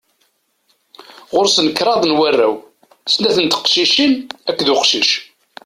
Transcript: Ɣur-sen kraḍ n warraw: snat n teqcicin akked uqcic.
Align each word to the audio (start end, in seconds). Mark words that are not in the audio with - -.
Ɣur-sen 1.33 1.67
kraḍ 1.77 2.01
n 2.05 2.17
warraw: 2.17 2.55
snat 3.13 3.37
n 3.41 3.45
teqcicin 3.47 4.13
akked 4.49 4.67
uqcic. 4.75 5.11